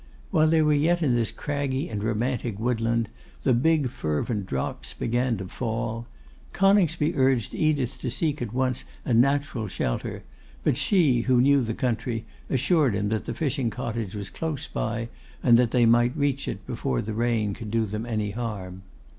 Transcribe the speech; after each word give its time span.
While 0.31 0.47
they 0.47 0.63
were 0.63 0.73
yet 0.73 1.03
in 1.03 1.13
this 1.13 1.29
craggy 1.29 1.87
and 1.87 2.03
romantic 2.03 2.57
woodland, 2.59 3.09
the 3.43 3.53
big 3.53 3.89
fervent 3.89 4.47
drops 4.47 4.95
began 4.95 5.37
to 5.37 5.47
fall. 5.47 6.07
Coningsby 6.53 7.15
urged 7.15 7.53
Edith 7.53 7.99
to 7.99 8.09
seek 8.09 8.41
at 8.41 8.51
once 8.51 8.83
a 9.05 9.13
natural 9.13 9.67
shelter; 9.67 10.23
but 10.63 10.75
she, 10.75 11.21
who 11.21 11.39
knew 11.39 11.61
the 11.61 11.75
country, 11.75 12.25
assured 12.49 12.95
him 12.95 13.09
that 13.09 13.25
the 13.25 13.35
fishing 13.35 13.69
cottage 13.69 14.15
was 14.15 14.31
close 14.31 14.67
by, 14.67 15.09
and 15.43 15.55
that 15.59 15.69
they 15.69 15.85
might 15.85 16.17
reach 16.17 16.47
it 16.47 16.65
before 16.65 17.03
the 17.03 17.13
rain 17.13 17.53
could 17.53 17.69
do 17.69 17.85
them 17.85 18.03
any 18.07 18.31
harm. 18.31 18.81